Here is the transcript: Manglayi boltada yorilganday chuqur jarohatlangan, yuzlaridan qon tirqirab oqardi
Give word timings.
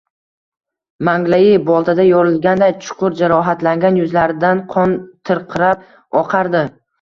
Manglayi 1.09 1.51
boltada 1.67 2.05
yorilganday 2.07 2.73
chuqur 2.85 3.17
jarohatlangan, 3.19 4.01
yuzlaridan 4.01 4.65
qon 4.73 4.97
tirqirab 5.31 5.87
oqardi 6.25 6.65